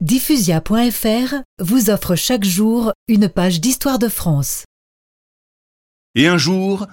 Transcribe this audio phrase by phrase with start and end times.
[0.00, 4.64] Diffusia.fr vous offre chaque jour une page d'histoire de France.
[6.14, 6.86] Et un jour,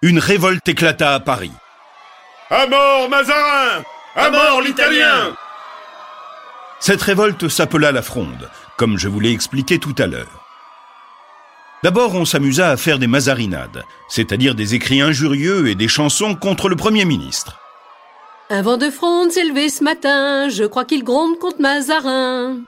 [0.00, 1.50] une révolte éclata à Paris.
[2.50, 3.82] À mort, Mazarin
[4.14, 5.34] À mort, l'Italien
[6.78, 10.46] Cette révolte s'appela la Fronde, comme je vous l'ai expliqué tout à l'heure.
[11.82, 16.68] D'abord, on s'amusa à faire des mazarinades, c'est-à-dire des écrits injurieux et des chansons contre
[16.68, 17.58] le Premier ministre.
[18.54, 22.58] Un vent de fronde s'est levé ce matin, je crois qu'il gronde contre Mazarin.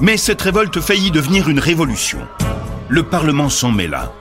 [0.00, 2.18] Mais cette révolte faillit devenir une révolution.
[2.90, 4.12] Le Parlement s'en mêla.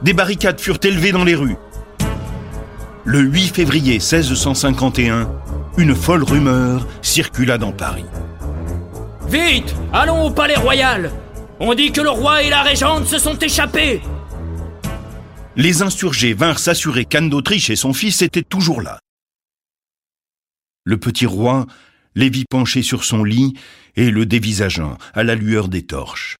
[0.00, 1.58] Des barricades furent élevées dans les rues.
[3.04, 5.30] Le 8 février 1651,
[5.76, 8.06] une folle rumeur circula dans Paris.
[9.28, 11.10] Vite Allons au palais royal
[11.60, 14.00] On dit que le roi et la régente se sont échappés
[15.56, 18.98] les insurgés vinrent s'assurer qu'Anne d'Autriche et son fils étaient toujours là.
[20.84, 21.66] Le petit roi
[22.14, 23.54] les vit penchés sur son lit
[23.96, 26.36] et le dévisageant à la lueur des torches.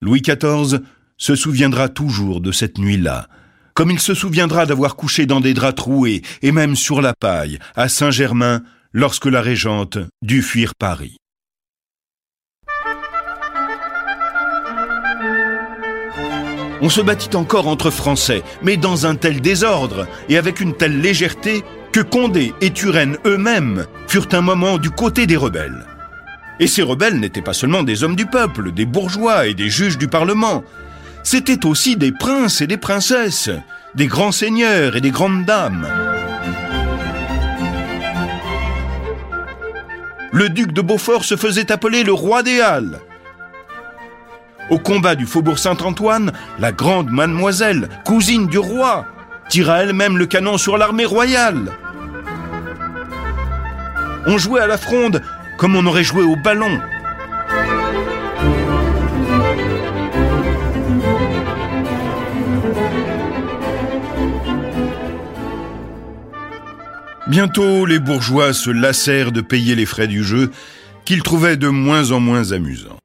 [0.00, 0.80] Louis XIV
[1.16, 3.28] se souviendra toujours de cette nuit-là,
[3.74, 7.58] comme il se souviendra d'avoir couché dans des draps troués et même sur la paille
[7.74, 11.16] à Saint-Germain lorsque la régente dut fuir Paris.
[16.80, 21.00] On se battit encore entre Français, mais dans un tel désordre et avec une telle
[21.00, 25.84] légèreté que Condé et Turenne eux-mêmes furent un moment du côté des rebelles.
[26.60, 29.98] Et ces rebelles n'étaient pas seulement des hommes du peuple, des bourgeois et des juges
[29.98, 30.64] du Parlement,
[31.22, 33.50] c'étaient aussi des princes et des princesses,
[33.94, 35.88] des grands seigneurs et des grandes dames.
[40.32, 43.00] Le duc de Beaufort se faisait appeler le roi des Halles.
[44.70, 49.06] Au combat du faubourg Saint-Antoine, la grande mademoiselle, cousine du roi,
[49.48, 51.72] tira elle-même le canon sur l'armée royale.
[54.26, 55.22] On jouait à la fronde
[55.56, 56.78] comme on aurait joué au ballon.
[67.28, 70.50] Bientôt, les bourgeois se lassèrent de payer les frais du jeu
[71.04, 72.96] qu'ils trouvaient de moins en moins amusants.